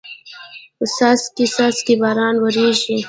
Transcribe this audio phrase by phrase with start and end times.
[0.95, 2.95] څاڅکي څاڅکي باران وریږي